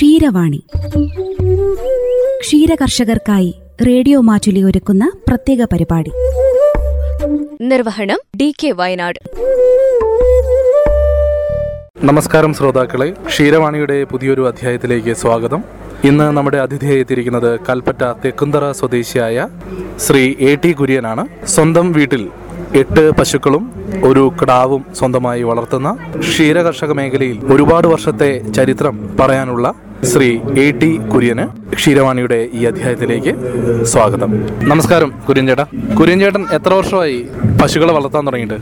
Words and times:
Ksheeravani. 0.00 0.64
ക്ഷീരകർഷകർക്കായി 2.40 3.60
radio 3.86 4.20
Mattoli 4.20 4.62
ഒരുക്കുന്ന 4.62 5.10
പ്രത്യേക 5.28 5.66
പരിപാടി. 5.72 6.10
നിർവഹണം 7.60 8.16
ഡി 8.36 8.54
കെ 8.62 8.70
വയനാട്. 8.70 9.18
നമസ്കാരം 12.04 12.54
ശ്രോതാക്കളെ. 12.54 13.10
ക്ഷീരവാണിയുടെ 13.26 14.04
പുതിയൊരു 14.04 14.48
അധ്യായത്തിലേക്ക് 14.48 15.14
സ്വാഗതം. 15.14 15.64
ഇന്ന് 16.04 16.36
നമ്മുടെ 16.36 16.58
അതിഥിയായി 16.58 17.00
എത്തിയിരിക്കുന്നത് 17.00 17.60
കൽപ്പറ്റ 17.70 18.04
തെക്കുന്തറ 18.24 18.70
സ്വദേശിയായ 18.70 19.48
ശ്രീ 19.98 20.34
എ 20.40 20.54
ടി 20.54 20.72
കുര്യനാണ്. 20.72 21.26
സ്വന്തം 21.46 21.92
വീട്ടിൽ 21.92 22.28
എട്ട് 22.74 23.10
പശുക്കളും 23.10 23.72
ഒരു 24.04 24.32
കിടാവും 24.42 24.84
സ്വന്തമായി 24.94 25.42
വളർത്തുന്ന 25.42 25.96
ക്ഷീരകർഷക 26.18 26.92
മേഖലയിൽ 26.92 27.38
ഒരുപാട് 27.44 27.88
വർഷത്തെ 27.88 28.52
ചരിത്രം 28.52 29.16
പറയാനുള്ള 29.20 29.89
ശ്രീ 30.08 30.28
എ 30.62 30.66
ടി 30.80 30.88
കുര്യന് 31.12 31.44
ക്ഷീരവാണിയുടെ 31.74 32.38
ഈ 32.58 32.60
അധ്യായത്തിലേക്ക് 32.68 33.32
സ്വാഗതം. 33.92 34.30
നമസ്കാരം 34.70 35.10
കുര്യൻ 35.26 35.46
ചേട്ടാ 35.50 35.64
കുര്യൻ 35.98 36.18
ചേട്ടൻ 36.22 36.42
എത്ര 36.56 36.70
വർഷമായി 36.78 37.16
പശുക്കളെ 37.62 37.92
വളർത്താൻ 37.96 38.22
തുടങ്ങിയിട്ട്? 38.28 38.58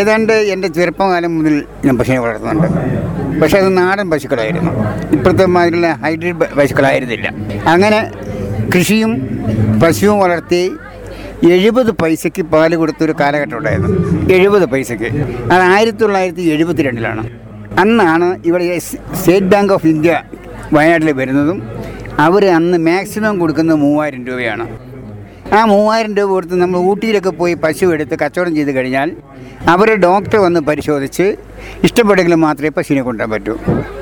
ഏതാണ്ട് 0.00 0.32
എന്റെ 0.54 0.68
ചെറുപ്പകാലം 0.68 1.32
മുതൽ 1.38 1.54
ഞാൻ 1.84 1.94
പശുവിനെ 2.00 2.20
വളർത്തുന്നുണ്ട്. 2.24 2.68
പക്ഷേ 3.40 3.58
അത് 3.62 3.70
നാടൻ 3.78 4.06
പശുക്കളായിരുന്നു. 4.10 4.72
ഇപ്പോഴത്തെ 5.16 5.46
മാതിരിയുള്ള 5.56 5.90
ഹൈബ്രിഡ് 6.04 6.50
പശുക്കളായിരുന്നില്ല. 6.58 7.26
അങ്ങനെ 7.74 8.00
കൃഷിയും 8.74 9.14
പശുവും 9.84 10.18
വളർത്തി 10.24 10.62
എഴുപത് 11.54 11.90
പൈസയ്ക്ക് 12.02 12.42
പാൽ 12.52 12.74
കൊടുത്തൊരു 12.82 13.14
കാലഘട്ടം 13.20 13.56
ഉണ്ടായിരുന്നു. 13.58 13.90
എഴുപത് 14.36 14.66
പൈസയ്ക്ക്. 14.74 15.10
അത് 15.54 15.62
ആയിരത്തി 15.72 16.02
തൊള്ളായിരത്തി 16.04 16.46
എഴുപത്തി 16.56 16.82
രണ്ടിലാണ് 16.82 17.24
അന്നാണ് 17.82 18.26
ഇവിടെ 18.48 18.64
സ്റ്റേറ്റ് 18.88 19.46
ബാങ്ക് 19.52 19.72
ഓഫ് 19.72 19.86
ഇന്ത്യ 19.92 20.12
വയനാട്ടിൽ 20.76 21.10
വരുന്നതും 21.20 21.58
അവർ 22.26 22.44
അന്ന് 22.58 22.78
മാക്സിമം 22.88 23.34
കൊടുക്കുന്നത് 23.42 23.78
മൂവായിരം 23.84 24.22
രൂപയാണ്. 24.26 24.66
ആ 25.56 25.60
മൂവായിരം 25.72 26.12
രൂപ 26.18 26.28
കൊടുത്ത് 26.34 26.56
നമ്മൾ 26.60 26.78
ഊട്ടിയിലൊക്കെ 26.90 27.32
പോയി 27.40 27.54
പശു 27.64 27.86
എടുത്ത് 27.94 28.14
കച്ചവടം 28.22 28.52
ചെയ്ത് 28.58 28.72
കഴിഞ്ഞാൽ 28.76 29.08
അവർ 29.72 29.88
ഡോക്ടർ 30.06 30.36
വന്ന് 30.44 30.60
പരിശോധിച്ച് 30.68 31.26
ഇഷ്ടപ്പെട്ടെങ്കിൽ 31.86 32.34
മാത്രമേ 32.46 32.70
പശുവിനെ 32.78 33.02
കൊണ്ടുവരാൻ 33.02 33.30
പറ്റൂ. 33.34 33.54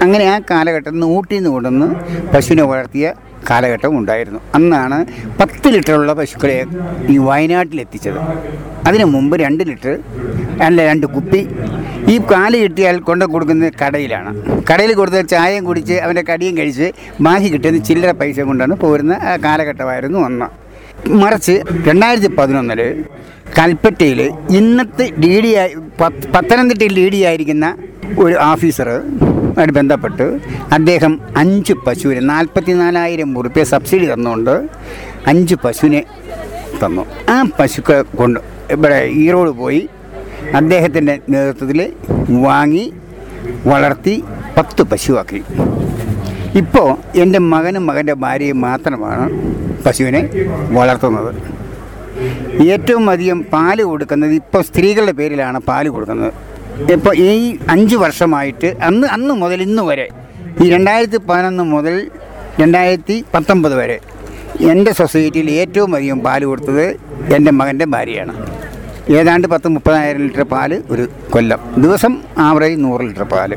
അങ്ങനെ 0.04 0.24
ആ 0.34 0.36
കാലഘട്ടത്തിൽ 0.50 0.96
നിന്ന് 0.96 1.08
ഊട്ടിയിൽ 1.16 1.40
നിന്ന് 1.40 1.52
കൊണ്ടുവന്ന് 1.56 1.88
പശുവിനെ 2.34 2.64
വളർത്തിയ 2.70 3.06
കാലഘട്ടം 3.50 3.92
ഉണ്ടായിരുന്നു. 3.98 4.40
അന്നാണ് 4.56 4.98
പത്ത് 5.40 5.68
ലിറ്ററുള്ള 5.74 6.12
പശുക്കളെ 6.20 6.58
ഈ 7.14 7.16
വയനാട്ടിലെത്തിച്ചത് 7.28 8.20
അതിനു 8.88 9.06
മുമ്പ് 9.14 9.34
രണ്ട് 9.44 9.62
ലിറ്റർ 9.70 9.94
അല്ല 10.66 10.78
രണ്ട് 10.90 11.06
കുപ്പി. 11.14 11.40
ഈ 12.12 12.16
കാൽ 12.30 12.52
കിട്ടിയാൽ 12.62 12.96
കൊണ്ടു 13.08 13.24
കൊടുക്കുന്നത് 13.32 13.72
കടയിലാണ്. 13.82 14.30
കടയിൽ 14.70 14.92
കൊടുത്ത 15.00 15.20
ചായയും 15.34 15.64
കുടിച്ച് 15.68 15.96
അവന്റെ 16.04 16.24
കടിയും 16.30 16.54
കഴിച്ച് 16.60 16.88
ബാക്കി 17.26 17.48
കിട്ടുന്ന 17.54 17.80
ചില്ലറ 17.88 18.12
പൈസ 18.22 18.40
കൊണ്ടാണ് 18.50 18.76
പോരുന്ന 18.84 19.14
കാലഘട്ടമായിരുന്നു 19.46 20.20
അന്ന്. 20.28 20.48
മറിച്ച് 21.22 21.54
രണ്ടായിരത്തി 21.88 22.30
പതിനൊന്നിൽ 22.38 22.80
കൽപ്പറ്റയിൽ 23.58 24.20
ഇന്നത്തെ 24.58 25.06
ഡി 25.22 25.32
ഡി 25.44 25.50
പത്തനംതിട്ടയിൽ 26.34 26.92
ഡി 26.98 27.06
ഡി 27.14 27.20
ആയിരിക്കുന്ന 27.30 27.66
ഒരു 28.24 28.36
ഓഫീസർ 28.50 28.88
ആയിട്ട് 29.58 29.74
ബന്ധപ്പെട്ട് 29.78 30.26
അദ്ദേഹം 30.72 31.12
അഞ്ച് 31.36 31.74
പശുവിന് 31.86 32.22
നാൽപ്പത്തി 32.30 32.72
നാലായിരം 32.72 33.30
റുപ്യ 33.46 33.64
സബ്സിഡി 33.72 34.06
തന്നുകൊണ്ട് 34.12 34.54
അഞ്ച് 35.26 35.54
പശുവിനെ 35.64 36.02
തന്നു. 36.82 37.02
ആ 37.30 37.36
പശുക്ക 37.58 38.00
കൊണ്ട് 38.20 38.40
ഇവിടെ 38.74 38.98
ഈറോഡ് 39.24 39.52
പോയി 39.62 39.82
അദ്ദേഹത്തിന്റെ 40.58 41.14
നേതൃത്വത്തിൽ 41.30 41.80
വാങ്ങി 42.46 42.84
വളർത്തി 43.66 44.14
പത്ത് 44.56 44.82
പശുവാക്കി. 44.82 45.40
ഇപ്പോൾ 46.60 46.88
എന്റെ 47.22 47.38
മകനും 47.52 47.84
മകന്റെ 47.86 48.14
ഭാര്യയും 48.24 48.60
മാത്രമാണ് 48.60 49.26
പശുവിനെ 49.84 50.22
വളർത്തുന്നത്. 50.78 51.30
ഏറ്റവും 52.72 53.04
അധികം 53.10 53.38
പാൽ 53.52 53.78
കൊടുക്കുന്നത് 53.82 54.32
ഇപ്പോൾ 54.40 54.62
സ്ത്രീകളുടെ 54.62 55.14
പേരിലാണ് 55.20 55.58
പാൽ 55.68 55.88
കൊടുക്കുന്നത്. 55.88 56.32
ഇപ്പോൾ 56.94 57.16
ഈ 57.16 57.58
അഞ്ച് 57.68 57.96
വർഷമായിട്ട് 57.96 58.68
അന്ന് 58.88 59.06
അന്ന് 59.06 59.34
മുതൽ 59.34 59.62
ഇന്ന് 59.62 59.82
വരെ 59.82 60.08
ഈ 60.62 60.70
രണ്ടായിരത്തി 60.70 61.16
പതിനൊന്ന് 61.16 61.64
മുതൽ 61.64 62.10
രണ്ടായിരത്തി 62.60 63.24
പത്തൊമ്പത് 63.34 63.74
വരെ 63.74 63.98
എന്റെ 64.70 64.92
സൊസൈറ്റിയിൽ 64.92 65.50
ഏറ്റവും 65.50 65.94
അധികം 65.96 66.18
പാൽ 66.20 66.44
കൊടുത്തത് 66.44 66.86
എന്റെ 67.36 67.50
മകന്റെ 67.50 67.84
ഭാര്യയാണ്. 67.84 68.34
ഏതാണ്ട് 69.10 69.48
പത്ത് 69.48 69.68
മുപ്പതിനായിരം 69.68 70.22
ലിറ്റർ 70.22 70.42
പാൽ 70.42 70.82
ഒരു 70.90 71.08
കൊല്ലം. 71.30 71.60
ദിവസം 71.76 72.12
ആവറേജ് 72.38 72.84
നൂറ് 72.84 73.00
ലിറ്റർ 73.00 73.22
പാൽ 73.22 73.52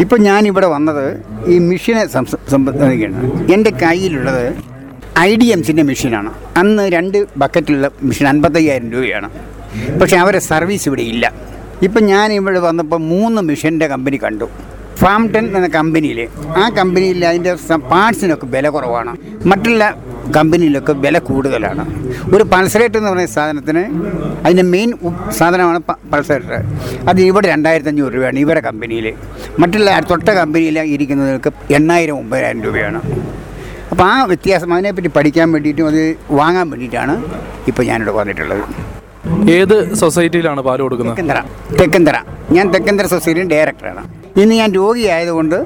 ഇപ്പം 0.00 0.22
ഞാനിവിടെ 0.22 0.66
വന്നത് 0.66 1.04
ഈ 1.46 1.58
മെഷീനെ 1.58 2.06
സംബന്ധിക്കുകയാണ് 2.06 3.52
എന്റെ 3.52 3.72
കയ്യിലുള്ളത് 3.82 4.54
ഐ 5.18 5.36
ഡി 5.36 5.44
എംസിന്റെ 5.44 5.82
മെഷീനാണ്. 5.82 6.30
അന്ന് 6.56 6.82
രണ്ട് 6.92 7.26
ബക്കറ്റുള്ള 7.36 7.90
മെഷീൻ 8.02 8.28
അൻപത്തയ്യായിരം 8.28 8.92
രൂപയാണ്. 8.92 9.30
പക്ഷേ 10.00 10.16
അവരെ 10.16 10.38
സർവീസ് 10.38 10.88
ഇവിടെ 10.88 11.02
ഇല്ല. 11.02 11.32
ഇപ്പം 11.84 12.02
ഞാൻ 12.12 12.28
ഇവിടെ 12.38 12.60
വന്നപ്പോൾ 12.66 13.00
മൂന്ന് 13.12 13.40
മെഷീന്റെ 13.48 13.86
കമ്പനി 13.92 14.18
കണ്ടു. 14.22 14.46
ഫാംടൺ 15.00 15.44
എന്ന 15.56 15.68
കമ്പനിയിൽ 15.78 16.18
ആ 16.60 16.62
കമ്പനിയിൽ 16.76 17.18
അതിന്റെ 17.30 17.52
പാർട്സിനൊക്കെ 17.92 18.46
വില 18.54 18.66
കുറവാണ്. 18.74 19.12
മറ്റുള്ള 19.50 19.82
കമ്പനിയിലൊക്കെ 20.36 20.92
വില 21.04 21.16
കൂടുതലാണ്. 21.26 21.84
ഒരു 22.34 22.44
പൾസറേറ്റ് 22.52 22.96
എന്ന് 23.00 23.10
പറയുന്ന 23.10 23.34
സാധനത്തിന് 23.34 23.82
അതിന്റെ 24.44 24.64
മെയിൻ 24.72 24.90
സാധനമാണ് 25.38 25.80
പൾസറേറ്റർ. 26.12 26.54
അത് 27.10 27.20
ഇവിടെ 27.28 27.46
രണ്ടായിരത്തി 27.54 27.92
അഞ്ഞൂറ് 27.92 28.14
രൂപയാണ് 28.16 28.38
ഇവരുടെ 28.44 28.64
കമ്പനിയിൽ 28.68 29.06
മറ്റുള്ള 29.62 30.00
തൊട്ട 30.12 30.28
കമ്പനിയിൽ 30.40 30.78
ഇരിക്കുന്നതിനൊക്കെ 30.96 31.52
എണ്ണായിരം 31.78 32.18
ഒമ്പതിനായിരം 32.22 32.62
രൂപയാണ്. 32.68 33.00
അപ്പോൾ 33.92 34.04
ആ 34.12 34.16
വ്യത്യാസം 34.32 34.74
അതിനെപ്പറ്റി 34.74 35.10
പഠിക്കാൻ 35.18 35.52
വേണ്ടിയിട്ടും 35.52 35.88
അത് 35.92 36.02
വാങ്ങാൻ 36.40 36.66
വേണ്ടിയിട്ടാണ് 36.70 37.16
ഇപ്പോൾ 37.70 37.84
ഞാനിവിടെ 37.90 38.14
വന്നിട്ടുള്ളത്. 38.20 38.64
ഏത് 39.56 39.76
സൊസൈറ്റിയിലാണ് 40.00 40.60
പാൽ 40.66 40.78
കൊടുക്കുന്നത്? 40.84 41.16
തെക്കന്തറ 41.80 42.18
ഞാൻ 42.56 42.66
തെക്കന്തറ 42.74 43.06
സൊസൈറ്റിയുടെ 43.14 43.50
ഡയറക്ടറാണ്. 43.54 44.02
ഇന്ന് 44.42 44.54
ഞാൻ 44.60 44.70
രോഗിയായതുകൊണ്ട് 44.80 45.58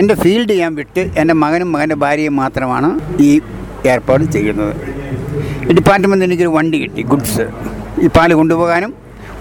എന്റെ 0.00 0.14
ഫീൽഡ് 0.22 0.54
ഞാൻ 0.62 0.72
വിട്ട് 0.80 1.02
എന്റെ 1.20 1.34
മകനും 1.42 1.68
മകന്റെ 1.74 1.96
ഭാര്യയും 2.04 2.34
മാത്രമാണ് 2.42 2.88
ഈ 3.26 3.30
ഏർപ്പാട് 3.92 4.24
ചെയ്യുന്നത്. 4.34 4.74
ഡിപ്പാർട്ട്മെന്റിൽ 5.76 6.26
എനിക്കൊരു 6.28 6.52
വണ്ടി 6.56 6.78
കിട്ടി 6.82 7.02
ഗുഡ്സ്. 7.12 7.44
ഈ 8.04 8.08
പാൽ 8.16 8.30
കൊണ്ടുപോകാനും 8.40 8.92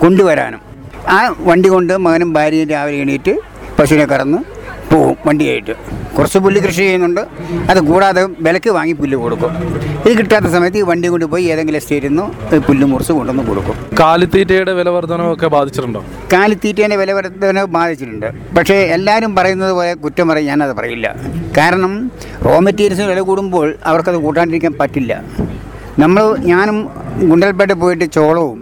കൊണ്ടുവരാനും. 0.04 0.62
ആ 1.16 1.18
വണ്ടി 1.50 1.70
കൊണ്ട് 1.70 1.94
മകനും 2.06 2.30
ഭാര്യയും 2.38 2.70
രാവിലെ 2.70 2.98
എണീറ്റ് 3.06 3.34
പശുവിനെ 3.80 4.06
കറന്ന് 4.06 4.40
പോവും 4.92 5.16
വണ്ടിയായിട്ട്. 5.26 5.74
കുറച്ച് 6.18 6.40
പുല്ല് 6.40 6.62
കൃഷി 6.62 6.82
ചെയ്യുന്നുണ്ട്. 6.84 7.22
അത് 7.72 7.80
കൂടാതെ 7.90 8.24
വിലക്ക് 8.40 8.70
വാങ്ങി 8.70 8.94
പുല്ല് 8.94 9.18
കൊടുക്കും. 9.18 9.52
ഇത് 10.06 10.18
കിട്ടാത്ത 10.18 10.46
സമയത്ത് 10.46 10.78
ഈ 10.78 10.82
വണ്ടി 10.82 11.08
കൊണ്ടുപോയി 11.08 11.44
ഏതെങ്കിലും 11.44 11.78
എസ്റ്റേറ്റിൽ 11.78 12.10
നിന്ന് 12.10 12.60
പുല്ല് 12.68 12.86
മുറിച്ച് 12.92 13.14
കൊണ്ടുവന്ന് 13.14 13.44
കൊടുക്കും. 13.44 13.76
കാലിത്തീറ്റയുടെ 14.00 14.74
വില 14.74 14.90
വർധനമൊക്കെ 14.90 15.48
ബാധിച്ചിട്ടുണ്ടോ? 15.48 16.04
കാലിത്തീറ്റേന്റെ 16.34 16.96
വില 16.96 17.12
വർധന 17.12 17.64
ബാധിച്ചിട്ടുണ്ട്. 17.78 18.28
പക്ഷേ 18.58 18.76
എല്ലാവരും 18.76 19.36
പറയുന്നത് 19.36 19.72
പോലെ 19.72 19.94
കുറ്റം 19.94 20.28
പറയും 20.30 20.48
ഞാനത് 20.48 20.76
പറയില്ല. 20.76 21.16
കാരണം 21.58 22.12
റോ 22.46 22.60
മെറ്റീരിയൽസിന് 22.60 23.08
വില 23.08 23.20
കൂടുമ്പോൾ 23.20 23.76
അവർക്കത് 23.86 24.16
കൂട്ടാണ്ടിരിക്കാൻ 24.16 24.74
പറ്റില്ല. 24.80 25.24
നമ്മൾ 26.00 26.38
ഞാനും 26.38 26.78
ഗുണ്ടൽപേട്ട 27.30 27.72
പോയിട്ട് 27.72 28.06
ചോളവും 28.06 28.60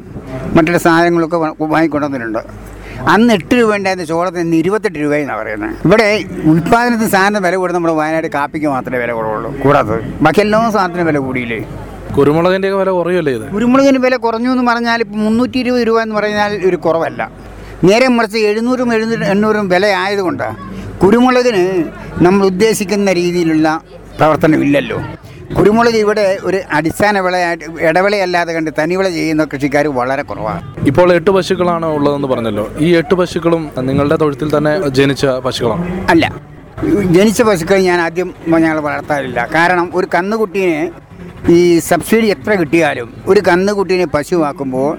മറ്റുള്ള 0.56 0.78
സാധനങ്ങളൊക്കെ 0.78 1.38
വാങ്ങിക്കൊണ്ടുവന്നിട്ടുണ്ട്. 1.62 2.69
അന്ന് 3.14 3.34
എട്ട് 3.34 3.54
രൂപ 3.60 3.76
ഉണ്ടായിരുന്ന 3.76 4.06
ചോളത്തിന് 4.06 4.44
ഇന്ന് 4.46 4.58
ഇരുപത്തെട്ട് 4.62 5.00
രൂപയെന്നാണ് 5.00 5.40
പറയുന്നത്. 5.42 5.74
ഇവിടെ 5.88 6.08
ഉൽപ്പാദനത്തിന് 6.52 7.10
സാധനം 7.10 7.44
വില 7.44 7.56
കൂടുന്നത് 7.56 7.80
നമ്മുടെ 7.80 7.96
വയനാട് 8.02 8.28
കാപ്പിക്ക് 8.28 8.68
മാത്രമേ 8.68 9.00
വില 9.04 9.12
കുറവുള്ളൂ. 9.12 9.52
കൂടാത്തത് 9.64 10.02
ബാക്കി 10.26 10.42
എല്ലാ 10.46 10.70
സാധനത്തിനും 10.70 11.08
വില 11.12 11.18
കൂടിയില്ലേ? 11.18 11.60
കുരുമുളകിന്റെ 12.18 12.70
വില 12.82 12.90
കുറയല്ലേ 12.90 13.34
ഇത്? 13.38 13.46
കുരുമുളകിന് 13.56 14.00
വില 14.06 14.16
കുറഞ്ഞു 14.16 14.50
എന്ന് 14.50 14.66
പറഞ്ഞാൽ 14.72 15.00
ഇപ്പം 15.06 15.20
മുന്നൂറ്റി 15.26 15.60
ഇരുപത് 15.60 15.88
രൂപ 15.88 16.02
എന്ന് 16.02 16.16
പറഞ്ഞാൽ 16.16 16.52
ഒരു 16.70 16.76
കുറവല്ല. 16.76 17.22
നേരെ 17.84 18.08
മറിച്ച് 18.08 18.38
എഴുന്നൂറും 18.38 18.94
എഴുന്നൂറ് 18.94 19.24
എണ്ണൂറും 19.24 19.70
വില 19.70 19.86
ആയതുകൊണ്ട് 19.86 20.48
കുരുമുളകിന് 21.04 21.84
നമ്മൾ 22.26 22.46
ഉദ്ദേശിക്കുന്ന 22.46 23.14
രീതിയിലുള്ള 23.14 23.82
പ്രവർത്തനമില്ലല്ലോ 24.20 24.98
കുരുമുളക് 25.58 25.98
ഇവിടെ 26.04 26.26
ഒരു 26.44 26.60
അടിസ്ഥാന 26.78 27.20
വിളയായിട്ട് 27.20 27.66
ഇടവിളയല്ലാതെ 27.90 28.52
കണ്ട് 28.54 28.72
തനിവിള 28.80 29.08
ചെയ്യുന്ന 29.10 29.44
കൃഷിക്കാർ 29.54 29.86
വളരെ 30.00 30.24
കുറവാണ്. 30.24 30.62
ഇപ്പോൾ 30.88 31.14
എട്ട് 31.14 31.32
പശുക്കളാണ് 31.38 31.86
ഉള്ളതെന്ന് 31.98 32.28
പറഞ്ഞല്ലോ. 32.28 32.66
ഈ 32.80 32.90
എട്ട് 33.02 33.16
പശുക്കളും 33.16 33.64
നിങ്ങളുടെ 33.90 34.16
തൊഴുത്തിൽ 34.16 34.58
തന്നെ 34.58 34.74
ജനിച്ച 35.00 35.26
പശുക്കളാണ്? 35.48 35.86
അല്ല. 36.10 36.26
ജനിച്ച 37.18 37.42
പശുക്കൾ 37.42 37.78
ഞാൻ 37.90 38.00
ആദ്യം 38.02 38.30
ഞങ്ങൾ 38.48 38.80
വളർത്താറില്ല. 38.80 39.40
കാരണം 39.56 39.88
ഒരു 39.94 40.08
കന്നുകുട്ടീനെ 40.16 40.92
ഈ 41.50 41.80
സബ്സിഡി 41.80 42.28
എത്ര 42.28 42.52
കിട്ടിയാലും 42.54 43.10
ഒരു 43.28 43.42
കന്നുകുട്ടീനെ 43.48 44.06
പശുവാക്കുമ്പോൾ 44.06 44.90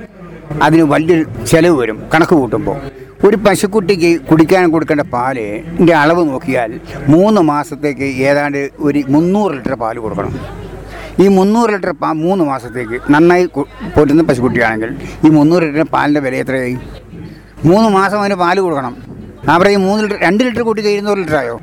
അതിന് 0.50 0.82
വലിയൊരു 0.82 1.24
ചിലവ് 1.50 1.76
വരും 1.80 1.98
കണക്ക് 2.14 2.34
കൂട്ടുമ്പോൾ 2.34 2.78
ഒരു 3.26 3.36
പശുക്കുട്ടിക്ക് 3.36 4.10
കുടിക്കാൻ 4.30 4.70
കൊടുക്കേണ്ട 4.70 5.00
പാലിന്റെ 5.14 5.94
അളവ് 5.94 6.22
നോക്കിയാൽ 6.30 6.70
മൂന്ന് 7.08 7.40
മാസത്തേക്ക് 7.40 8.06
ഏതാണ്ട് 8.28 8.70
ഒരു 8.78 9.04
മുന്നൂറ് 9.08 9.52
ലിറ്റർ 9.54 9.74
പാൽ 9.74 9.98
കൊടുക്കണം. 9.98 10.34
ഈ 11.22 11.28
മുന്നൂറ് 11.28 11.70
ലിറ്റർ 11.70 11.92
പാ 12.02 12.12
മൂന്ന് 12.12 12.44
മാസത്തേക്ക് 12.44 13.00
നന്നായി 13.10 13.46
പൊരുന്ന 13.96 14.22
പശുക്കുട്ടിയാണെങ്കിൽ 14.22 14.90
ഈ 15.26 15.30
മുന്നൂറ് 15.38 15.64
ലിറ്റർ 15.68 15.86
പാലിന്റെ 15.94 16.20
വില 16.20 16.34
എത്രയായി? 16.34 16.76
മൂന്ന് 17.64 17.88
മാസം 17.98 18.20
അതിന് 18.20 18.34
പാൽ 18.34 18.60
കൊടുക്കണം. 18.60 18.96
അവിടെ 19.52 19.70
ഈ 19.70 19.76
മൂന്ന് 19.76 20.02
ലിറ്റർ 20.04 20.18
രണ്ട് 20.26 20.44
ലിറ്റർ 20.44 20.62
കൂട്ടി 20.62 20.82
ലിറ്റർ 21.22 21.36
ആയോ 21.36 21.60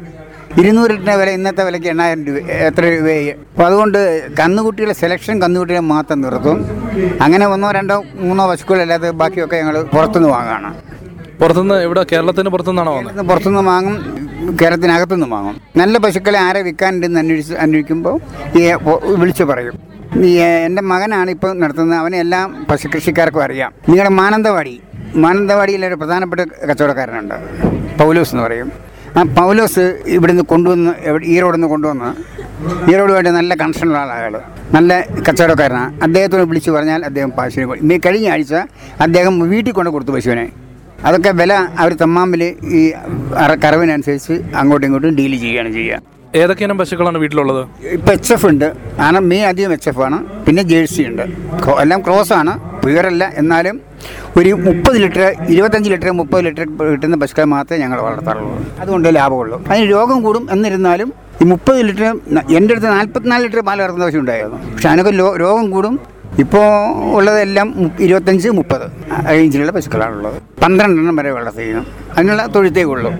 ഇരുന്നൂറ് 0.62 0.92
ലിറ്ററിന്റെ 0.92 1.15
വില 1.21 1.30
ഇന്നത്തെ 1.38 1.63
വിലയ്ക്ക് 1.68 1.89
എണ്ണായിരം 1.94 2.21
രൂപ 2.27 2.38
എത്ര 2.68 2.83
രൂപയായി? 2.94 3.27
അപ്പോൾ 3.50 3.65
അതുകൊണ്ട് 3.68 4.00
കന്നുകുട്ടികളെ 4.39 4.94
സെലക്ഷൻ 5.01 5.36
കന്നുകുട്ടികളെ 5.44 5.83
മാത്രം 5.94 6.19
നിർത്തും. 6.25 6.57
അങ്ങനെ 7.25 7.45
ഒന്നോ 7.54 7.69
രണ്ടോ 7.77 7.98
മൂന്നോ 8.27 8.45
പശുക്കളല്ലാതെ 8.51 9.09
ബാക്കിയൊക്കെ 9.21 9.57
ഞങ്ങൾ 9.62 9.77
പുറത്തുനിന്ന് 9.95 10.31
വാങ്ങുകയാണ് 10.36 10.71
പുറത്തുനിന്ന് 11.42 11.77
ഇവിടെ 11.88 12.01
കേരളത്തിന് 12.12 12.51
പുറത്തുനിന്നാണോ 12.56 12.94
വാങ്ങുന്നത് 12.95 13.27
പുറത്തുനിന്ന് 13.31 13.63
വാങ്ങും 13.71 13.98
കേരളത്തിനകത്തുനിന്ന് 14.62 15.30
വാങ്ങും. 15.36 15.56
നല്ല 15.81 15.98
പശുക്കളെ 16.06 16.39
ആരെ 16.48 16.62
വിൽക്കാനുണ്ടെന്ന് 16.68 17.19
അന്വേഷിച്ച് 17.24 17.56
അന്വേഷിക്കുമ്പോൾ 17.65 18.18
ഈ 18.59 18.63
വിളിച്ചു 19.21 19.45
പറയും. 19.51 19.75
എന്റെ 20.68 20.81
മകനാണ് 20.92 21.30
ഇപ്പോൾ 21.36 21.51
നടത്തുന്നത് 21.62 22.00
അവനെ 22.01 22.18
എല്ലാം 22.25 22.45
പശുകൃഷിക്കാർക്കും 22.69 23.44
അറിയാം. 23.48 23.71
നിങ്ങളുടെ 23.89 24.13
മാനന്തവാടി 24.21 24.75
മാനന്തവാടിയിലൊരു 25.24 25.98
പ്രധാനപ്പെട്ട 26.01 26.42
കച്ചവടക്കാരനുണ്ട് 26.69 27.36
പൗലൂസ് 28.01 28.31
എന്ന് 28.33 28.44
പറയും. 28.48 28.69
ആ 29.15 29.21
പൗലോസ് 29.39 29.86
ഇവിടുന്ന് 30.15 30.44
കൊണ്ടുവന്ന് 30.44 30.92
നിന്ന് 31.56 31.68
കൊണ്ടുവന്ന് 31.68 32.09
ഈറോഡുമായിട്ട് 32.92 33.30
നല്ല 33.30 33.56
കണക്ഷനുള്ള 33.62 33.98
ആളാണ് 33.98 34.39
നല്ല 34.75 35.00
കച്ചവടക്കാരനാണ് 35.27 36.01
അദ്ദേഹത്തോട് 36.04 36.44
വിളിച്ചു 36.44 36.71
പറഞ്ഞാൽ 36.71 37.06
അദ്ദേഹം 37.06 37.31
പശുവിനെ 37.38 37.98
കഴിഞ്ഞ 38.06 38.27
ആഴ്ച 38.30 38.54
അദ്ദേഹം 39.06 39.33
വീട്ടിൽ 39.51 39.71
കൊണ്ട് 39.71 39.92
കൊടുത്തു 39.92 40.12
പശുവിനെ. 40.12 40.45
അതൊക്കെ 41.07 41.31
വില 41.39 41.54
അവർ 41.54 41.92
തമ്മാമ്പിൽ 41.94 42.44
ഈ 42.80 42.81
കറവിനനുസരിച്ച് 43.63 44.36
അങ്ങോട്ടും 44.59 44.86
ഇങ്ങോട്ടും 44.88 45.18
ഡീൽ 45.18 45.33
ചെയ്യുകയാണ് 45.39 45.71
ചെയ്യുക. 45.74 46.01
ഏതൊക്കെ 46.36 46.63
ഇനം 46.63 46.77
പശുക്കളാണ് 46.77 47.18
വീട്ടിലുള്ളത്? 47.18 47.68
ഇപ്പം 47.98 48.12
എച്ച് 48.13 48.33
എഫ് 48.33 48.45
ഉണ്ട്. 48.45 48.65
ആണ് 49.00 49.19
മെയിൻ 49.19 49.45
അധികം 49.45 49.74
എച്ച് 49.74 49.89
എഫ് 49.89 50.01
ആണ്. 50.07 50.18
പിന്നെ 50.45 50.63
ജേഴ്സി 50.63 51.04
ഉണ്ട്. 51.09 51.21
എല്ലാം 51.83 52.01
ക്രോസ് 52.01 52.33
ആണ്. 52.33 52.54
പ്യുവറല്ല 52.83 53.31
എന്നാലും 53.36 53.86
ഒരു 54.39 54.49
മുപ്പത് 54.49 54.97
ലിറ്റർ 55.03 55.35
ഇരുപത്തഞ്ച് 55.49 55.89
ലിറ്റർ 55.89 56.11
മുപ്പത് 56.11 56.45
ലിറ്റർ 56.45 56.65
കിട്ടുന്ന 56.91 57.15
പശുക്കളെ 57.15 57.45
മാത്രമേ 57.45 57.79
ഞങ്ങൾ 57.81 58.01
വളർത്താറുള്ളൂ. 58.01 58.65
അതുകൊണ്ട് 58.79 59.15
ലാഭമുള്ളൂ. 59.15 59.63
അതിന് 59.69 59.91
രോഗം 59.91 60.21
കൂടും. 60.21 60.47
എന്നിരുന്നാലും 60.51 61.13
ഈ 61.41 61.45
മുപ്പത് 61.45 61.79
ലിറ്റർ 61.88 62.05
എന്റെ 62.51 62.73
അടുത്ത് 62.73 62.91
നാൽപ്പത്തിനാല് 62.91 63.44
ലിറ്റർ 63.44 63.59
പാൽ 63.59 63.81
ഇറക്കുന്ന 63.81 64.05
പശു 64.05 64.17
ഉണ്ടായിരുന്നു. 64.17 64.73
പക്ഷെ 64.73 64.89
അതിനൊക്കെ 64.89 65.11
രോഗം 65.39 65.71
കൂടും. 65.71 65.99
ഇപ്പോൾ 66.39 66.65
ഉള്ളതെല്ലാം 67.17 67.91
ഇരുപത്തഞ്ച് 67.99 68.49
മുപ്പത് 68.49 68.85
റേഞ്ചിലുള്ള 69.29 69.71
പശുക്കളാണുള്ളത്. 69.71 70.38
പന്ത്രണ്ടെണ്ണം 70.63 71.15
വരെ 71.15 71.31
വളർത്തിയിരുന്നു 71.31 71.85
അതിനുള്ള 72.17 72.45
തൊഴുത്തേ 72.55 72.83
ഉള്ളൂ. 72.83 73.11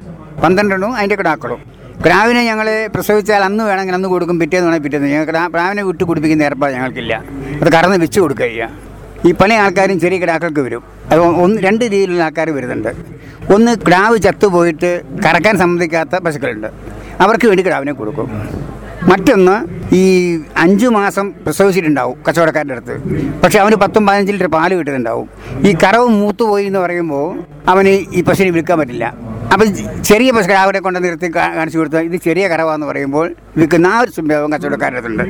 പന്ത്രണ്ടെണ്ണവും 0.44 0.95
അതിന്റെ 0.95 1.15
കിടാക്കളും. 1.15 1.62
പ്രാവിനെ 2.06 2.41
ഞങ്ങൾ 2.45 2.68
പ്രസവിച്ചാൽ 2.95 3.44
അന്ന് 3.44 3.63
വേണമെങ്കിൽ 3.63 3.95
അന്ന് 3.95 4.09
കൊടുക്കും. 4.09 4.39
പിറ്റേന്ന് 4.39 4.65
വേണമെങ്കിൽ 4.65 4.89
പിറ്റേന്ന്. 4.89 5.07
ഞങ്ങൾ 5.07 5.47
പ്രാവിനെ 5.47 5.83
വിട്ട് 5.83 6.03
കുടിപ്പിക്കുന്ന 6.03 6.44
ഏർപ്പാട് 6.44 6.74
ഞങ്ങൾക്കില്ല. 6.74 7.24
അത് 7.62 7.71
കറന്ന് 7.71 7.97
വെച്ച് 8.06 8.19
കൊടുക്കുക 8.19 8.69
ഈ 9.25 9.31
പല 9.31 9.53
ആൾക്കാരും 9.53 9.99
ചെറിയ 9.99 10.19
കിടാക്കൾക്ക് 10.19 10.59
വരും. 10.59 10.83
അത് 11.11 11.19
ഒന്ന് 11.19 11.61
രണ്ട് 11.61 11.85
രീതിയിലുള്ള 11.85 12.23
ആൾക്കാർ 12.23 12.49
വരുന്നുണ്ട്. 12.49 12.91
ഒന്ന് 13.53 13.71
കിടാവ് 13.75 14.17
ചത്തുപോയിട്ട് 14.17 15.01
കറക്കാൻ 15.25 15.57
സമ്മതിക്കാത്ത 15.57 16.15
പശുക്കളുണ്ട്. 16.15 16.67
അവർക്ക് 17.21 17.47
വേണ്ടി 17.47 17.63
കിടാവിനെ 17.63 17.93
കൊടുക്കും. 17.93 18.27
മറ്റൊന്ന് 19.03 19.55
ഈ 19.95 20.03
അഞ്ചു 20.57 20.87
മാസം 20.87 21.31
പ്രസവിച്ചിട്ടുണ്ടാവും 21.31 22.17
കച്ചവടക്കാരുടെ 22.27 22.73
അടുത്ത്. 22.73 22.95
പക്ഷെ 23.43 23.59
അവന് 23.59 23.75
പത്തും 23.75 24.07
പതിനഞ്ച് 24.07 24.31
ലിറ്റർ 24.31 24.47
പാൽ 24.47 24.73
കിട്ടുന്നുണ്ടാവും. 24.73 25.29
ഈ 25.67 25.75
കറവ് 25.83 26.07
മൂത്തുപോയി 26.07 26.65
എന്ന് 26.65 26.79
പറയുമ്പോൾ 26.79 27.43
അവന് 27.67 27.89
ഈ 27.89 28.23
പശുവിനെ 28.23 28.51
വിൽക്കാൻ 28.51 28.79
പറ്റില്ല. 28.79 29.13
അപ്പം 29.53 29.75
ചെറിയ 30.03 30.31
പശു 30.31 30.47
കിടാവിനെ 30.47 30.79
കൊണ്ട് 30.79 31.03
നിർത്തി 31.03 31.35
കാണിച്ചു 31.35 31.77
കൊടുത്താൽ 31.77 32.03
ഇത് 32.03 32.15
ചെറിയ 32.15 32.47
കറവാന്ന് 32.47 32.87
പറയുമ്പോൾ 32.87 33.35
വിൽക്കുന്ന 33.57 33.87
ആ 33.87 33.99
ഒരു 33.99 34.11
സംഭവം 34.11 34.51
കച്ചവടക്കാരുടെ 34.51 34.99
അടുത്തുണ്ട്. 34.99 35.23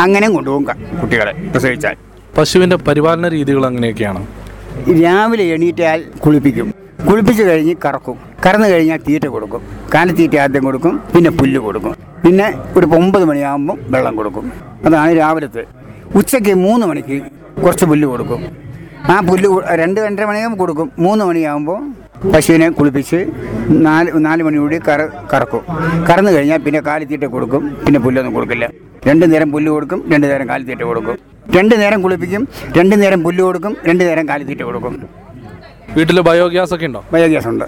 അങ്ങനെയും 0.00 0.34
കൊണ്ടുപോകും 0.34 0.66
കുട്ടികളെ 1.02 1.32
പ്രസവിച്ചാൽ. 1.32 1.96
പശുവിന്റെ 2.40 2.76
പരിപാലന 2.76 3.28
രീതികൾ 3.28 3.66
അങ്ങനെയൊക്കെയാണ്. 3.66 4.26
രാവിലെ 5.02 5.44
എണീറ്റാൽ 5.44 6.04
കുളിപ്പിക്കും. 6.26 6.74
കുളിപ്പിച്ച് 7.10 7.42
കഴിഞ്ഞ് 7.42 7.74
കറക്കും. 7.84 8.16
കറന്നു 8.46 8.68
കഴിഞ്ഞാൽ 8.68 9.00
തീറ്റ 9.08 9.26
കൊടുക്കും. 9.26 9.62
കാലത്തീറ്റ 9.94 10.36
ആദ്യം 10.36 10.64
കൊടുക്കും 10.64 11.00
പിന്നെ 11.14 11.30
പുല്ല് 11.30 11.60
കൊടുക്കും. 11.60 11.96
പിന്നെ 12.24 12.54
ഒരു 12.76 12.86
ഒമ്പത് 12.86 13.24
മണിയാകുമ്പോൾ 13.24 13.78
വെള്ളം 13.80 14.16
കൊടുക്കും. 14.16 14.52
അതാണ് 14.84 15.16
രാവിലത്തെ. 15.16 15.64
ഉച്ചയ്ക്ക് 16.14 16.54
മൂന്ന് 16.54 16.86
മണിക്ക് 16.86 17.22
കുറച്ച് 17.62 17.84
പുല്ല് 17.84 18.08
കൊടുക്കും. 18.08 18.46
ആ 19.08 19.20
പുല്ല് 19.20 19.48
രണ്ട് 19.80 20.00
രണ്ടര 20.00 20.24
മണിയാകുമ്പോൾ 20.24 20.58
കൊടുക്കും. 20.58 20.92
മൂന്ന് 20.98 21.24
മണിയാകുമ്പോൾ 21.24 21.80
പശുവിനെ 22.24 22.70
കുളിപ്പിച്ച് 22.70 23.26
നാല് 23.68 24.10
നാല് 24.14 24.42
മണിയോടി 24.42 24.78
കറ 24.78 25.06
കറക്കും. 25.32 25.60
കറന്നു 26.10 26.30
കഴിഞ്ഞാൽ 26.30 26.58
പിന്നെ 26.58 26.80
കാലിത്തീറ്റ 26.80 27.24
കൊടുക്കും 27.24 27.76
പിന്നെ 27.86 28.00
പുല്ലൊന്നും 28.00 28.34
കൊടുക്കില്ല. 28.34 28.70
രണ്ട് 29.06 29.32
നേരം 29.32 29.52
പുല്ല് 29.52 29.72
കൊടുക്കും 29.72 30.04
രണ്ട് 30.12 30.26
നേരം 30.26 30.48
കാലിത്തീറ്റ 30.48 30.82
കൊടുക്കും. 30.82 31.18
രണ്ട് 31.56 31.80
നേരം 31.80 32.02
കുളിപ്പിക്കും 32.02 32.48
രണ്ട് 32.76 33.02
നേരം 33.02 33.22
പുല്ല് 33.22 33.42
കൊടുക്കും 33.42 33.76
രണ്ട് 33.86 34.04
നേരം 34.04 34.28
കാലിത്തീറ്റ 34.28 34.60
കൊടുക്കും. 34.60 35.08
വീട്ടിൽ 35.96 36.20
ബയോഗ്യാസ് 36.20 36.74
ഒക്കെ 36.74 36.86
ഉണ്ടോ? 36.86 37.04
ബയോഗ്യാസ് 37.12 37.48
ഉണ്ട്. 37.48 37.64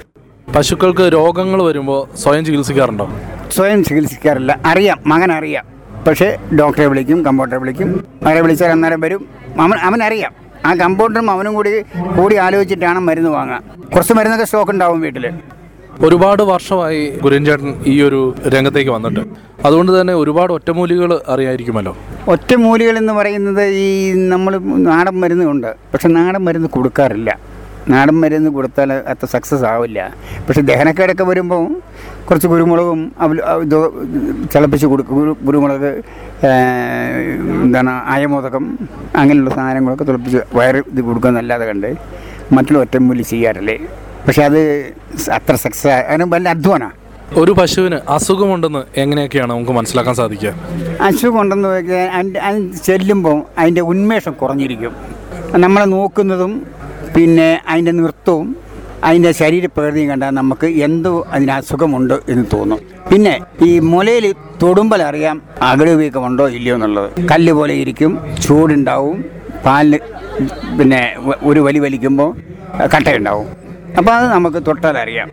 പശുക്കൾക്ക് 0.57 1.13
രോഗങ്ങൾ 1.13 1.63
വരുമ്പോൾ 1.63 2.17
സ്വയം 2.17 2.45
ചികിത്സിക്കാറുണ്ടോ? 2.45 3.19
സ്വയം 3.51 3.85
ചികിത്സിക്കാറില്ല. 3.85 4.61
അറിയാം 4.67 4.99
മകൻ 5.07 5.33
അറിയാം. 5.33 5.65
പക്ഷേ 6.07 6.39
ഡോക്ടറെ 6.59 6.87
വിളിക്കും 6.87 7.25
കമ്പൗണ്ടറെ 7.25 7.59
വിളിക്കും. 7.59 8.05
അവരെ 8.23 8.41
വിളിച്ചാൽ 8.41 8.69
അന്നേരം 8.69 9.01
വരും. 9.01 9.29
അവൻ 9.61 9.75
അവനറിയാം. 9.75 10.42
ആ 10.67 10.75
കമ്പൗണ്ടറും 10.75 11.31
അവനും 11.31 11.55
കൂടി 11.55 11.71
കൂടി 12.19 12.35
ആലോചിച്ചിട്ടാണ് 12.35 12.99
മരുന്ന് 12.99 13.31
വാങ്ങുക. 13.31 13.63
കുറച്ച് 13.95 14.13
മരുന്നൊക്കെ 14.13 14.45
സ്റ്റോക്ക് 14.45 14.71
ഉണ്ടാവും 14.71 15.01
വീട്ടിൽ 15.01 15.31
ഒരുപാട് 16.01 16.43
വർഷമായി 16.43 17.19
ഗുരുചേട്ടൻ 17.23 17.75
ഈ 17.87 18.03
ഒരു 18.03 18.35
രംഗത്തേക്ക് 18.49 18.91
വന്നിട്ട്. 18.91 19.21
അതുകൊണ്ട് 19.65 20.01
തന്നെ 20.01 20.15
ഒരുപാട് 20.15 20.53
ഒറ്റമൂലികൾ 20.53 21.21
അറിയായിരിക്കുമല്ലോ. 21.29 21.97
ഒറ്റമൂലികൾ 22.29 22.99
എന്ന് 22.99 23.13
പറയുന്നത് 23.13 23.65
ഈ 23.65 24.13
നമ്മൾ 24.13 24.59
നാടൻ 24.59 25.21
മരുന്നുണ്ട്. 25.21 25.75
പക്ഷെ 25.93 26.09
നാടൻ 26.09 26.45
മരുന്ന് 26.45 26.69
കൊടുക്കാറില്ല. 26.69 27.39
നാടൻ 27.89 28.21
മരുന്ന് 28.21 28.51
കൊടുത്താൽ 28.51 28.93
അത്ര 28.93 29.27
സക്സസ് 29.27 29.65
ആവില്ല. 29.65 30.15
പക്ഷെ 30.49 30.61
ദഹനക്കേടൊക്കെ 30.61 31.25
വരുമ്പോൾ 31.25 31.81
കുറച്ച് 32.25 32.49
കുരുമുളകും 32.49 33.13
അവൽ 33.19 33.43
ഇത് 33.63 33.91
തിളപ്പിച്ച് 34.55 34.87
കൊടുക്കും 34.87 35.17
കുരു- 35.17 35.47
കുരുമുളക് 35.47 36.03
എന്താണ് 37.63 37.91
അയമോദകം 37.91 38.79
അങ്ങനെയുള്ള 39.17 39.51
സാധനങ്ങളൊക്കെ 39.51 40.05
തിളപ്പിച്ച് 40.05 40.39
വയറ് 40.55 40.77
ഇത് 40.77 41.01
കൊടുക്കുന്നല്ലാതെ 41.01 41.65
കണ്ട് 41.65 41.97
മറ്റുള്ള 42.53 42.79
ഒറ്റമൂലി 42.79 43.23
ചെയ്യാറില്ലേ. 43.23 43.79
പക്ഷെ 44.27 44.43
അത് 44.43 44.93
അത്ര 45.33 45.55
സക്സസ് 45.55 45.87
അതിന് 45.87 46.25
വലിയ 46.29 46.51
അധ്വാനമാണ് 46.51 47.03
ഒരു 47.39 47.53
പശുവിന് 47.53 47.99
അസുഖമുണ്ടെന്ന് 48.09 48.83
എങ്ങനെയൊക്കെയാണ് 48.97 49.51
നമുക്ക് 49.51 49.71
മനസ്സിലാക്കാൻ 49.71 50.15
സാധിക്കുക? 50.15 50.55
അസുഖമുണ്ടെന്ന് 51.01 51.69
വെച്ചാൽ 51.69 52.39
അതിന്റെ 52.39 52.77
ചെല്ലുമ്പോൾ 52.77 53.43
അതിന്റെ 53.59 53.81
ഉന്മേഷം 53.81 54.33
കുറഞ്ഞിരിക്കും. 54.33 54.93
നമ്മളെ 55.53 55.85
നോക്കുന്നതും 55.85 56.67
പിന്നെ 57.15 57.49
അതിന്റെ 57.69 57.93
നൃത്തവും 57.93 58.49
അതിന്റെ 59.09 59.31
ശരീരപ്രകൃതിയും 59.33 60.09
കണ്ടാൽ 60.11 60.31
നമുക്ക് 60.31 60.67
എന്തോ 60.87 61.13
അതിന് 61.35 61.53
അസുഖമുണ്ട് 61.53 62.15
എന്ന് 62.33 62.45
തോന്നും. 62.53 62.81
പിന്നെ 63.11 63.33
ഈ 63.69 63.71
മുലയിൽ 63.93 64.27
തൊടുമ്പോൾ 64.63 65.03
അറിയാം 65.03 65.37
അകടുവീക്കമുണ്ടോ 65.69 66.49
ഇല്ലയോ 66.59 66.75
എന്നുള്ളത്. 66.77 67.09
കല്ല് 67.33 67.53
പോലെ 67.59 67.75
ഇരിക്കും 67.75 68.13
ചൂടുണ്ടാവും 68.45 69.19
പാലിന് 69.65 69.99
പിന്നെ 70.79 71.01
ഒരു 71.51 71.61
വലി 71.61 71.79
വലിക്കുമ്പോൾ 71.79 72.31
കട്ടയുണ്ടാവും. 72.95 73.49
അപ്പോൾ 73.99 74.13
അത് 74.19 74.27
നമുക്ക് 74.33 74.63
തൊട്ടാൽ 74.69 74.99
അറിയാം. 75.05 75.29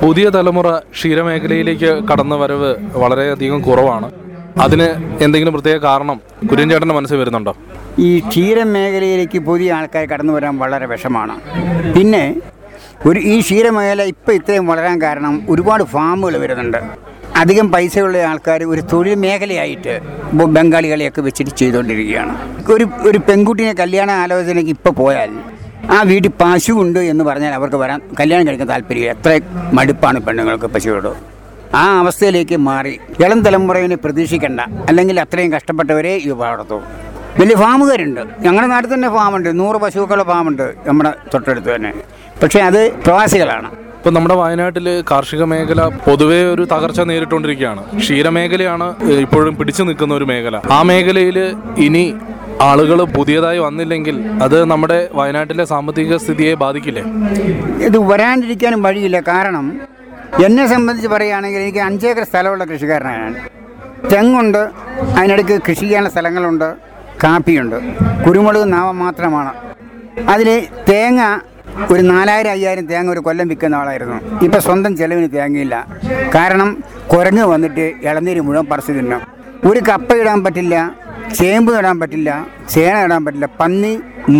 പുതിയ 0.00 0.28
തലമുറ 0.28 0.68
ക്ഷീരമേഖലയിലേക്ക് 0.94 1.90
കടന്ന 2.10 2.34
വരവ് 2.34 2.70
വളരെയധികം 3.02 3.60
കുറവാണ്. 3.68 4.08
അതിന് 4.64 4.88
എന്തെങ്കിലും 5.24 5.54
പ്രത്യേക 5.54 5.78
കാരണം 5.88 6.18
കുര്യൻചേട്ടന്റെ 6.50 6.94
മനസ്സിൽ 6.94 7.16
വരുന്നുണ്ടോ? 7.16 7.54
ഈ 8.04 8.08
ക്ഷീരമേഖലയിലേക്ക് 8.28 9.38
പുതിയ 9.38 9.72
ആൾക്കാർ 9.72 10.04
കടന്നു 10.04 10.32
വരാൻ 10.32 10.54
വളരെ 10.62 10.86
വിഷമാണ് 10.86 11.34
പിന്നെ 11.94 12.24
ഒരു 13.06 13.20
ഈ 13.32 13.34
ക്ഷീരമേഖല 13.40 14.02
ഇപ്പം 14.12 14.32
ഇത്രയും 14.34 14.66
വളരാൻ 14.66 14.96
കാരണം 15.02 15.34
ഒരുപാട് 15.52 15.84
ഫാമുകൾ 15.92 16.34
വരുന്നുണ്ട്. 16.42 16.80
അധികം 17.42 17.66
പൈസയുള്ള 17.72 18.18
ആൾക്കാർ 18.30 18.60
ഒരു 18.72 18.82
തൊഴിൽ 18.92 19.14
മേഖലയായിട്ട് 19.24 19.94
ഇപ്പോൾ 20.32 20.48
ബംഗാളികളെയൊക്കെ 20.56 21.20
വെച്ചിട്ട് 21.20 21.52
ചെയ്തുകൊണ്ടിരിക്കുകയാണ്. 21.60 22.34
ഒരു 22.74 22.86
ഒരു 23.08 23.18
പെൺകുട്ടിയെ 23.28 23.72
കല്യാണ 23.82 24.10
ആലോചനയ്ക്ക് 24.24 24.74
ഇപ്പോൾ 24.76 24.94
പോയാൽ 25.00 25.32
ആ 25.94 25.98
വീട്ടിൽ 26.10 26.30
പശു 26.42 26.72
ഉണ്ട് 26.84 27.00
എന്ന് 27.12 27.24
പറഞ്ഞാൽ 27.24 27.52
അവർക്ക് 27.58 27.76
വരാൻ 27.76 27.98
കല്യാണം 28.20 28.46
കഴിക്കാൻ 28.48 28.68
താല്പര്യം 28.72 29.10
എത്ര 29.14 29.40
മടുപ്പാണ് 29.78 30.20
പെണ്ണുങ്ങൾക്ക് 30.26 30.66
പശുവോട് 30.66 31.10
ആ 31.74 31.84
അവസ്ഥയിലേക്ക് 32.00 32.56
മാറി. 32.68 32.94
ഇളം 33.24 33.40
തലമുറവിനെ 33.46 33.96
പ്രതീക്ഷിക്കേണ്ട. 34.04 34.60
അല്ലെങ്കിൽ 34.88 35.16
അത്രയും 35.24 35.50
കഷ്ടപ്പെട്ടവരെ 35.56 36.12
വളർത്തു. 36.42 36.78
വലിയ 37.40 37.54
ഫാമുകാരുണ്ട്. 37.62 38.20
ഞങ്ങളുടെ 38.44 38.68
നാട്ടിൽ 38.72 38.90
തന്നെ 38.94 39.08
ഫാമുണ്ട്. 39.16 39.48
നൂറ് 39.60 39.78
പശുക്കളുടെ 39.82 40.26
ഫാമുണ്ട് 40.30 40.66
നമ്മുടെ 40.86 41.10
തൊട്ടടുത്ത് 41.34 41.68
തന്നെ. 41.74 41.90
പക്ഷേ 42.42 42.60
അത് 42.68 42.80
പ്രവാസികളാണ്. 43.06 43.68
ഇപ്പം 43.98 44.14
നമ്മുടെ 44.16 44.34
വയനാട്ടിൽ 44.40 44.86
കാർഷിക 45.10 45.42
മേഖല 45.52 45.82
പൊതുവേ 46.06 46.40
ഒരു 46.54 46.64
തകർച്ച 46.72 47.00
നേരിട്ടുകൊണ്ടിരിക്കുകയാണ് 47.10 47.82
ക്ഷീരമേഖലയാണ് 48.00 48.86
ഇപ്പോഴും 49.24 49.54
പിടിച്ചു 49.58 49.82
നിൽക്കുന്ന 49.82 50.14
ഒരു 50.14 50.26
മേഖല. 50.30 50.56
ആ 50.76 50.78
മേഖലയിൽ 50.90 51.38
ഇനി 51.86 52.04
ആളുകൾ 52.68 52.98
പുതിയതായി 53.16 53.58
വന്നില്ലെങ്കിൽ 53.58 54.16
അത് 54.44 54.58
നമ്മുടെ 54.72 54.98
വയനാട്ടിലെ 55.18 55.64
സാമ്പത്തിക 55.72 56.16
സ്ഥിതിയെ 56.24 56.54
ബാധിക്കില്ലേ? 56.64 57.02
ഇത് 57.88 57.98
വരാണ്ടിരിക്കാനും 58.10 58.82
വഴിയില്ല. 58.86 59.20
കാരണം 59.32 59.66
എന്നെ 60.46 60.64
സംബന്ധിച്ച് 60.74 61.10
പറയുകയാണെങ്കിൽ 61.14 61.60
എനിക്ക് 61.66 61.82
അഞ്ചേക്കർ 61.88 62.24
സ്ഥലമുള്ള 62.24 62.64
കൃഷിക്കാരനാണ് 62.70 63.36
തെങ്ങുണ്ട് 64.12 64.62
അതിനിടയ്ക്ക് 65.18 65.56
കൃഷി 65.68 65.84
ചെയ്യാനുള്ള 65.84 66.12
സ്ഥലങ്ങളുണ്ട്. 66.14 66.68
കാപ്പിയുണ്ട്. 67.24 67.76
കുരുമുളക് 68.24 68.72
നാമം 68.72 68.98
മാത്രമാണ്. 68.98 69.52
അതിൽ 70.32 70.48
തേങ്ങ 70.88 71.22
ഒരു 71.92 72.02
നാലായിരം 72.02 72.50
അയ്യായിരം 72.50 72.86
തേങ്ങ 72.90 73.10
ഒരു 73.12 73.20
കൊല്ലം 73.26 73.48
വിൽക്കുന്ന 73.48 73.74
ആളായിരുന്നു. 73.74 74.18
ഇപ്പം 74.46 74.60
സ്വന്തം 74.66 74.96
ചെലവിന് 74.96 75.28
തേങ്ങയില്ല. 75.36 75.76
കാരണം 76.34 76.68
കുരങ്ങ് 77.12 77.44
വന്നിട്ട് 77.52 77.86
ഇളനീര് 78.08 78.40
മുഴുവൻ 78.40 78.66
പറിച്ചു 78.70 78.92
തിന്നും. 78.92 79.20
ഒരു 79.70 79.80
കപ്പ 79.88 80.14
ഇടാൻ 80.14 80.44
പറ്റില്ല 80.44 80.76
ചേമ്പ് 81.38 81.78
ഇടാൻ 81.78 82.00
പറ്റില്ല 82.00 82.30
ചേന 82.74 82.94
ഇടാൻ 83.04 83.24
പറ്റില്ല 83.24 83.48
പന്നി 83.60 83.92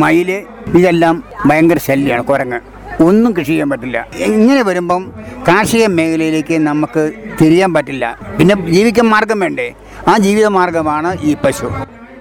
മയിൽ 0.02 0.30
ഇതെല്ലാം 0.78 1.25
ഭയങ്കര 1.47 1.78
ശല്യമാണ് 1.88 2.25
കുരങ്ങ്. 2.25 2.61
ഒന്നും 3.06 3.30
കൃഷി 3.37 3.52
ചെയ്യാൻ 3.52 3.71
പറ്റില്ല. 3.71 3.99
ഇങ്ങനെ 4.26 4.62
വരുമ്പം 4.62 5.02
കാർഷിക 5.49 5.87
മേഖലയിലേക്ക് 5.87 6.59
നമുക്ക് 6.68 7.12
തിരിയാൻ 7.40 7.75
പറ്റില്ല. 7.75 8.04
പിന്നെ 8.38 8.54
ജീവിക്കാൻ 8.76 9.09
മാർഗം 9.14 9.40
വേണ്ടേ? 9.40 9.68
ആ 10.09 10.16
ജീവിത 10.16 10.47
മാർഗമാണ് 10.59 11.11
ഈ 11.23 11.35
പശു. 11.45 11.71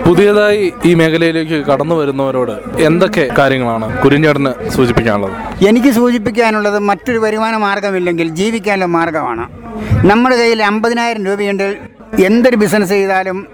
പുതിയതായി 0.03 0.73
ഈ 0.85 0.93
മേഖലയിലേക്ക് 0.93 1.65
കടന്നു 1.65 1.95
വരുന്നവരോട് 1.95 2.81
എന്തൊക്കെ 2.81 3.29
കാര്യങ്ങളാണ് 3.39 4.01
കുരിഞ്ഞേടന് 4.01 4.69
സൂചിപ്പിക്കാനുള്ളത്? 4.69 5.35
എനിക്ക് 5.67 5.91
സൂചിപ്പിക്കാനുള്ളത് 5.91 6.79
മറ്റൊരു 6.79 7.17
വരുമാന 7.17 7.57
മാർഗമില്ലെങ്കിൽ 7.57 8.27
ജീവിക്കാനുള്ള 8.29 8.85
മാർഗമാണ് 8.85 9.45
നമ്മുടെ 10.07 10.35
കയ്യിൽ 10.35 10.63
അമ്പതിനായിരം 10.63 11.25
രൂപയുണ്ട് 11.25 11.77
എന്തൊരു 12.25 12.55
ബിസിനസ് 12.55 12.89
ചെയ്താലും 12.89 13.47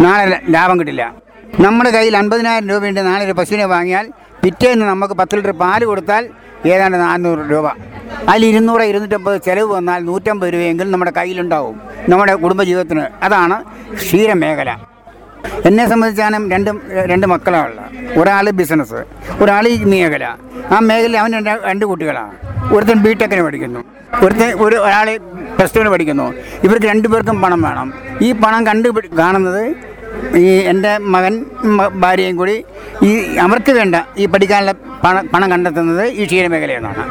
നാളെ 0.00 0.40
ലാഭം 0.50 0.80
കിട്ടില്ല. 0.80 1.14
നമ്മുടെ 1.60 1.90
കയ്യിൽ 1.90 2.16
അൻപതിനായിരം 2.16 2.68
രൂപയുണ്ട് 2.68 3.06
നാളെ 3.06 3.24
ഒരു 3.24 3.32
പശുവിനെ 3.32 3.64
വാങ്ങിയാൽ 3.64 4.06
പിറ്റേന്ന് 4.44 4.86
നമുക്ക് 4.86 5.14
പത്ത് 5.14 5.36
ലിറ്റർ 5.36 5.50
പാൽ 5.50 5.84
കൊടുത്താൽ 5.84 6.28
ഏതാണ്ട് 6.66 6.98
നാനൂറ് 7.00 7.50
രൂപ. 7.50 7.66
അതിൽ 8.28 8.46
ഇരുന്നൂറ് 8.46 8.82
ഇരുന്നൂറ്റമ്പത് 8.82 9.42
ചിലവ് 9.42 9.70
വന്നാൽ 9.72 10.04
നൂറ്റമ്പത് 10.04 10.52
രൂപയെങ്കിലും 10.54 10.92
നമ്മുടെ 10.92 11.12
കയ്യിലുണ്ടാവും. 11.16 11.80
നമ്മുടെ 12.08 12.34
കുടുംബജീവിതത്തിന് 12.34 13.06
അതാണ് 13.22 13.64
ക്ഷീരമേഖല. 13.94 14.76
എന്നെ 15.68 15.84
സംബന്ധിച്ചാണ് 15.92 16.36
രണ്ട് 16.54 16.70
രണ്ട് 17.10 17.26
മക്കളാണുള്ളത് 17.32 18.18
ഒരാൾ 18.20 18.44
ബിസിനസ് 18.60 19.00
ഒരാൾ 19.42 19.64
ഈ 19.68 19.76
മേഖല. 19.92 20.24
ആ 20.74 20.78
മേഖല 20.88 21.16
അവൻ 21.22 21.32
രണ്ട് 21.38 21.50
രണ്ട് 21.70 21.84
കുട്ടികളാണ്. 21.90 22.34
ഒരുത്തൻ 22.74 22.98
ബി 23.04 23.12
ടെക്കിന് 23.20 23.42
പഠിക്കുന്നു. 23.46 23.80
ഒരുത്തൻ 24.24 24.50
ഒരു 24.64 24.76
ഒരാൾ 24.86 25.08
പ്ലസ് 25.56 25.74
ടുവിന് 25.76 25.90
പഠിക്കുന്നു. 25.94 26.26
ഇവർക്ക് 26.66 26.88
രണ്ടുപേർക്കും 26.92 27.38
പണം 27.44 27.62
വേണം. 27.66 27.88
ഈ 28.26 28.30
പണം 28.44 28.62
കണ്ടു 28.68 28.88
കാണുന്നത് 29.22 29.64
ഈ 30.40 30.48
എന്റെ 30.72 30.90
മകൻ 31.14 31.34
ഭാര്യയും 32.02 32.36
കൂടി 32.40 32.56
ഈ 33.08 33.10
അവർക്ക് 33.44 33.72
വേണ്ട 33.78 33.96
ഈ 34.22 34.26
പഠിക്കാനുള്ള 34.32 34.72
പണം 35.04 35.24
പണം 35.32 35.48
കണ്ടെത്തുന്നത് 35.52 36.04
ഈ 36.20 36.24
ക്ഷീരമേഖലയിൽ 36.30 36.78
നിന്നാണ് 36.78 37.04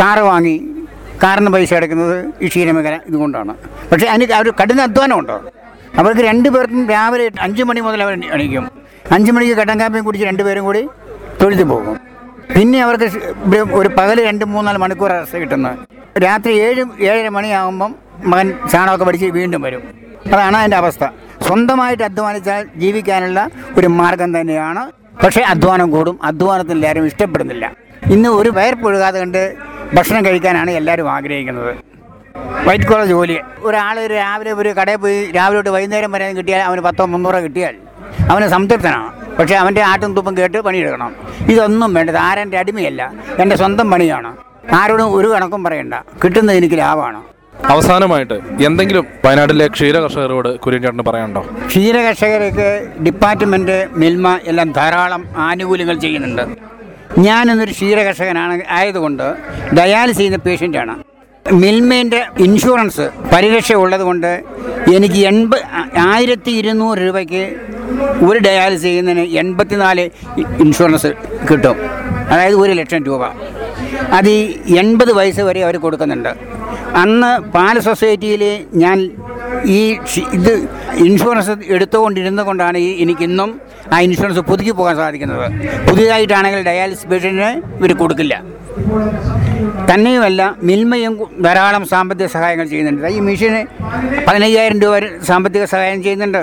കാറ് 0.00 0.22
വാങ്ങി 0.30 0.56
കാറിന് 1.22 1.50
പൈസ 1.54 1.74
അടയ്ക്കുന്നത് 1.78 2.16
ഈ 2.44 2.48
ക്ഷീരമേഖല 2.52 2.96
ഇതുകൊണ്ടാണ്. 3.08 3.52
പക്ഷേ 3.90 4.06
അതിന് 4.14 4.34
ഒരു 4.42 4.50
കഠിന 4.60 4.80
അധ്വാനമുണ്ടോ 4.88 5.36
അവർക്ക് 5.98 6.20
രണ്ട് 6.20 6.48
പേർക്കും 6.48 6.90
രാവിലെ 6.90 7.30
അഞ്ച് 7.40 7.62
മണി 7.62 7.80
മുതൽ 7.80 8.02
അവർ 8.02 8.12
എണീക്കും. 8.32 8.70
അഞ്ച് 9.12 9.32
മണിക്ക് 9.32 9.54
കട്ടൻ 9.54 9.80
കാപ്പിയും 9.80 10.04
കുടിച്ച് 10.04 10.26
രണ്ടുപേരും 10.26 10.64
കൂടി 10.64 10.88
തൊഴുത്ത് 11.42 11.64
പോകും. 11.64 12.00
പിന്നെ 12.56 12.82
അവർക്ക് 12.82 13.04
ഒരു- 13.74 13.92
പകൽ 13.92 14.24
രണ്ട് 14.24 14.44
മൂന്നാൽ 14.44 14.76
മണിക്കൂർ 14.76 15.10
റെസ്റ്റ് 15.10 15.38
കിട്ടുന്നത് 15.38 15.78
രാത്രി 16.22 16.52
ഏഴ് 16.52 16.84
ഏഴര 17.00 17.28
മണിയാകുമ്പം 17.28 17.94
മകൻ 18.24 18.54
ചാണകമൊക്കെ 18.72 19.04
പഠിച്ച് 19.04 19.26
വീണ്ടും 19.26 19.62
വരും. 19.62 19.82
അതാണ് 20.26 20.56
അതിന്റെ 20.56 20.76
അവസ്ഥ. 20.76 21.04
സ്വന്തമായിട്ട് 21.46 22.02
അധ്വാനിച്ചാൽ 22.02 22.68
ജീവിക്കാനുള്ള 22.76 23.48
ഒരു 23.78 23.86
മാർഗം 23.86 24.40
തന്നെയാണ്. 24.40 24.92
പക്ഷേ 25.24 25.40
അധ്വാനം 25.40 25.90
കൂടും. 25.90 26.18
അധ്വാനത്തിന് 26.22 26.74
എല്ലാവരും 26.74 27.06
ഇഷ്ടപ്പെടുന്നില്ല. 27.06 27.72
ഇന്ന് 28.12 28.28
ഒരു 28.28 28.50
വയർപ്പൊഴുകാതെ 28.50 29.18
കണ്ട് 29.18 29.54
ഭക്ഷണം 29.94 30.24
കഴിക്കാനാണ് 30.24 30.70
എല്ലാവരും 30.70 31.12
ആഗ്രഹിക്കുന്നത്. 31.12 31.76
വൈറ്റ് 32.66 32.84
കോളർ 32.84 33.06
ജോലി. 33.06 33.36
ഒരാൾ 33.68 33.96
രാവിലെ 34.06 34.52
ഒരു 34.62 34.68
കടയിൽ 34.78 34.96
പോയി 35.04 35.18
രാവിലെ 35.36 35.58
തൊട്ട് 35.58 35.70
വൈകുന്നേരം 35.76 36.12
വരെ 36.12 36.32
കിട്ടിയാൽ 36.32 36.60
അവന് 36.68 36.80
പത്തോ 36.80 37.06
മുന്നൂറോ 37.14 37.40
കിട്ടിയാൽ 37.46 37.74
അവന് 38.32 38.48
സംതൃപ്തനാണ്. 38.48 39.08
പക്ഷേ 39.38 39.54
അവന്റെ 39.54 39.82
ആട്ടും 39.82 40.16
തുപ്പും 40.16 40.36
കേട്ട് 40.38 40.58
പണിയെടുക്കണം. 40.66 41.14
ഇതൊന്നും 41.52 41.94
വേണ്ടത് 41.94 42.16
ആരെന്റെ 42.16 42.58
അടിമയല്ല 42.58 43.12
എന്റെ 43.38 43.56
സ്വന്തം 43.56 43.90
പണിയാണ്. 43.90 44.30
ആരോടും 44.80 45.14
ഒരു 45.16 45.28
കണക്കും 45.28 45.64
പറയണ്ട 45.64 45.94
കിട്ടുന്നത് 46.24 46.56
എനിക്ക് 46.56 46.78
ലാഭമാണ്. 46.78 47.20
അവസാനമായിട്ട് 47.74 48.36
എന്തെങ്കിലും 48.64 49.04
വയനാട്ടിലെ 49.24 49.66
ക്ഷീര 49.68 49.96
കർഷകരോട് 49.98 50.48
കുര്യൻചേട്ടന് 50.64 51.04
പറയാനുണ്ടോ? 51.08 51.42
ക്ഷീര 51.68 51.96
കർഷകർക്ക് 52.06 52.68
ഡിപ്പാർട്ട്മെന്റ് 53.06 53.88
മിൽമ 54.02 54.38
എല്ലാം 54.44 54.72
ധാരാളം 54.72 55.24
ആനുകൂല്യങ്ങൾ 55.36 55.98
ചെയ്യുന്നുണ്ട്. 55.98 56.44
ഞാനെന്നൊരു 57.18 57.70
ക്ഷീര 57.70 57.98
കർഷകനാണ് 58.02 58.62
ആയതുകൊണ്ട് 58.70 59.26
ഡയാലിസ് 59.78 60.18
ചെയ്യുന്ന 60.18 60.38
പേഷ്യന്റാണ്. 60.46 60.96
മിൽമേന്റെ 61.52 62.26
ഇൻഷുറൻസ് 62.38 63.10
പരിരക്ഷ 63.34 63.72
ഉള്ളതുകൊണ്ട് 63.72 64.42
എനിക്ക് 64.94 65.14
എൺപത് 65.14 65.60
ആയിരത്തി 65.98 66.50
ഇരുന്നൂറ് 66.50 66.98
രൂപയ്ക്ക് 66.98 67.56
ഒരു 68.24 68.38
ഡയാലിസ് 68.38 68.82
ചെയ്യുന്നതിന് 68.82 69.20
എൺപത്തിനാല് 69.20 70.10
ഇൻഷുറൻസ് 70.60 71.12
കിട്ടും. 71.50 71.76
അതായത് 72.28 72.54
ഒരു 72.54 72.72
ലക്ഷം 72.72 73.04
രൂപ. 73.04 73.24
അത് 74.12 74.28
ഈ 74.28 74.76
എൺപത് 74.76 75.12
വയസ്സ് 75.12 75.40
വരെ 75.40 75.64
അവർ 75.64 75.76
കൊടുക്കുന്നുണ്ട്. 75.76 76.28
അന്ന് 76.94 77.40
പാൽ 77.40 77.78
സൊസൈറ്റിയിൽ 77.78 78.64
ഞാൻ 78.74 79.10
ഈ 79.64 79.96
ഇത് 80.32 80.68
ഇൻഷുറൻസ് 80.96 81.50
എടുത്തുകൊണ്ടിരുന്നത് 81.66 82.46
കൊണ്ടാണ് 82.46 82.78
ഈ 82.78 83.02
എനിക്കിന്നും 83.02 83.60
ആ 83.92 84.00
ഇൻഷുറൻസ് 84.00 84.40
പുതുക്കി 84.40 84.70
പോകാൻ 84.70 84.96
സാധിക്കുന്നത്. 84.96 85.52
പുതിയതായിട്ടാണെങ്കിൽ 85.90 86.62
ഡയാലിസിസ് 86.62 87.06
പേഷ്യന്റിന് 87.06 87.76
ഇവർ 87.78 87.92
കൊടുക്കില്ല. 87.92 88.44
തന്നെയുമല്ല 89.90 90.40
മിൽമയും 90.68 91.14
ധാരാളം 91.44 91.82
സാമ്പത്തിക 91.92 92.26
സഹായങ്ങൾ 92.34 92.66
ചെയ്യുന്നുണ്ട്. 92.72 93.06
ഈ 93.16 93.18
മിഷന് 93.26 93.60
പതിനയ്യായിരം 94.28 94.78
രൂപ 94.84 94.94
സാമ്പത്തിക 95.28 95.64
സഹായം 95.72 96.00
ചെയ്യുന്നുണ്ട്. 96.06 96.42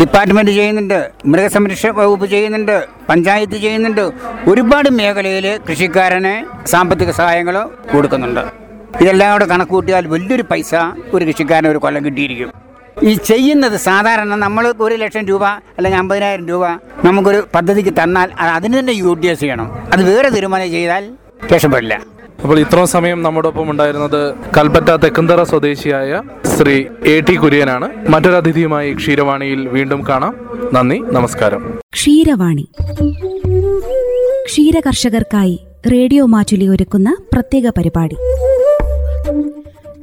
ഡിപ്പാർട്ട്മെന്റ് 0.00 0.52
ചെയ്യുന്നുണ്ട് 0.58 0.98
മൃഗസംരക്ഷണ 1.32 1.90
വകുപ്പ് 1.98 2.26
ചെയ്യുന്നുണ്ട് 2.34 2.76
പഞ്ചായത്ത് 3.08 3.56
ചെയ്യുന്നുണ്ട്. 3.64 4.04
ഒരുപാട് 4.50 4.88
മേഖലയിൽ 4.98 5.46
കൃഷിക്കാരന് 5.68 6.34
സാമ്പത്തിക 6.72 7.10
സഹായങ്ങൾ 7.10 7.56
കൊടുക്കുന്നുണ്ട്. 7.92 8.42
ഇതെല്ലാം 9.02 9.32
കൂടെ 9.32 9.46
കണക്ക് 9.52 9.72
കൂട്ടിയാൽ 9.76 10.06
വലിയൊരു 10.14 10.44
പൈസ 10.50 10.74
ഒരു 11.14 11.24
കൃഷിക്കാരന് 11.24 11.68
ഒരു 11.68 11.78
കൊല്ലം 11.84 12.04
കിട്ടിയിരിക്കും. 12.04 12.50
ഈ 13.02 13.14
ചെയ്യുന്നത് 13.30 13.76
സാധാരണ 13.88 14.34
നമ്മൾ 14.44 14.66
ഒരു 14.86 14.94
ലക്ഷം 14.94 15.24
രൂപ 15.30 15.44
അല്ലെങ്കിൽ 15.76 15.98
അമ്പതിനായിരം 16.02 16.48
രൂപ 16.48 16.66
നമുക്കൊരു 17.06 17.40
പദ്ധതിക്ക് 17.54 17.94
തന്നാൽ 18.02 18.28
അത് 18.40 18.50
അതിന് 18.58 18.78
തന്നെ 18.78 18.92
യൂട്ടിലൈസ് 18.92 19.40
ചെയ്യണം. 19.40 19.70
അത് 19.92 20.02
വേറെ 20.10 20.30
തീരുമാനം 20.36 20.70
ചെയ്താൽ 20.76 21.04
രക്ഷപ്പെടില്ല. 21.52 21.96
അപ്പോൾ 22.42 22.58
ഇത്രയും 22.60 22.86
സമയം 22.86 23.22
നമ്മുടെ 23.22 23.48
ഒപ്പം 23.48 23.70
ഉണ്ടായിരുന്നത് 23.70 24.34
കൽപ്പറ്റ 24.34 24.96
തെക്കുന്തറ 24.96 25.42
സ്വദേശിയായ 25.42 26.22
ശ്രീ 26.56 26.84
എ 27.06 27.20
ടി 27.20 27.34
കുര്യനാണ്. 27.34 28.10
മറ്റൊരതിഥിയുമായി 28.10 28.94
ക്ഷീരവാണിയിൽ 28.94 29.68
വീണ്ടും 29.68 30.08
കാണാം. 30.08 30.34
നന്ദി 30.72 30.98
നമസ്കാരം. 30.98 31.78
ക്ഷീരവാണി. 31.94 32.68
ക്ഷീരകർഷകർക്കായി 34.46 35.66
റേഡിയോ 35.92 36.26
മാറ്റുലി 36.26 36.68
ഒരുക്കുന്ന 36.68 37.16
പ്രത്യേക 37.32 37.68
പരിപാടി. 37.68 38.16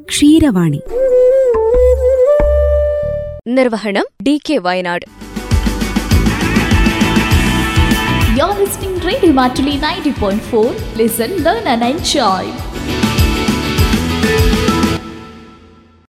ക്ഷീരവാണി. 0.04 0.82
നിർവഹണം 3.48 4.04
D 4.24 4.40
K 4.50 4.58
Wayanad. 4.58 5.33
You're 8.44 8.56
listening 8.56 9.00
Radio 9.00 9.32
Matuli 9.32 9.80
90.4. 9.80 10.98
Listen, 10.98 11.44
learn 11.44 11.66
and 11.66 11.82
enjoy. 11.82 12.52